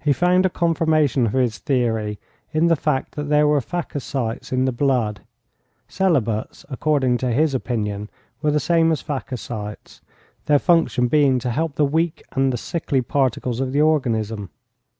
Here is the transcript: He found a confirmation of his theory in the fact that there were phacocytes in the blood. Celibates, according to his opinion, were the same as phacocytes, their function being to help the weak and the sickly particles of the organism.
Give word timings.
He 0.00 0.12
found 0.12 0.44
a 0.44 0.50
confirmation 0.50 1.26
of 1.26 1.34
his 1.34 1.58
theory 1.58 2.18
in 2.52 2.66
the 2.66 2.74
fact 2.74 3.14
that 3.14 3.28
there 3.28 3.46
were 3.46 3.60
phacocytes 3.60 4.50
in 4.52 4.64
the 4.64 4.72
blood. 4.72 5.20
Celibates, 5.86 6.66
according 6.68 7.18
to 7.18 7.30
his 7.30 7.54
opinion, 7.54 8.10
were 8.42 8.50
the 8.50 8.58
same 8.58 8.90
as 8.90 9.00
phacocytes, 9.00 10.00
their 10.46 10.58
function 10.58 11.06
being 11.06 11.38
to 11.38 11.50
help 11.52 11.76
the 11.76 11.84
weak 11.84 12.20
and 12.32 12.52
the 12.52 12.56
sickly 12.58 13.00
particles 13.00 13.60
of 13.60 13.70
the 13.72 13.80
organism. 13.80 14.50